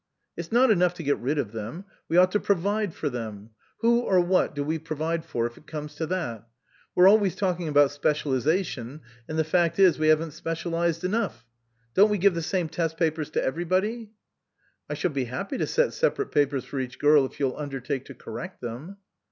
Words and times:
"It's 0.35 0.51
not 0.51 0.71
enough 0.71 0.95
to 0.95 1.03
get 1.03 1.19
rid 1.19 1.37
of 1.37 1.51
them. 1.51 1.85
We 2.09 2.17
ought 2.17 2.31
to 2.31 2.39
provide 2.39 2.95
for 2.95 3.07
them. 3.07 3.51
Who 3.81 3.99
or 3.99 4.19
what 4.19 4.55
do 4.55 4.63
we 4.63 4.79
provide 4.79 5.23
for, 5.23 5.45
if 5.45 5.59
it 5.59 5.67
comes 5.67 5.93
to 5.93 6.07
that? 6.07 6.47
We're 6.95 7.07
always 7.07 7.35
talking 7.35 7.67
about 7.67 7.91
specialisation, 7.91 9.01
and 9.29 9.37
the 9.37 9.43
fact 9.43 9.77
is 9.77 9.99
we 9.99 10.07
haven't 10.07 10.31
specialised 10.31 11.03
enough. 11.03 11.45
Don't 11.93 12.09
we 12.09 12.17
give 12.17 12.33
the 12.33 12.41
same 12.41 12.67
test 12.67 12.97
papers 12.97 13.29
to 13.29 13.43
everybody?" 13.43 14.09
"I 14.89 14.95
shall 14.95 15.11
be 15.11 15.25
happy 15.25 15.59
to 15.59 15.67
set 15.67 15.93
separate 15.93 16.31
papers 16.31 16.65
for 16.65 16.79
each 16.79 16.97
girl 16.97 17.23
if 17.27 17.39
you'll 17.39 17.55
undertake 17.55 18.05
to 18.05 18.15
correct 18.15 18.59
them." 18.59 18.97